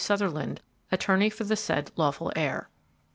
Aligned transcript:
Sutherland, 0.03 0.61
attorney 0.91 1.29
for 1.29 1.43
the 1.43 1.55
said 1.55 1.91
lawful 1.95 2.31
heir. 2.35 2.69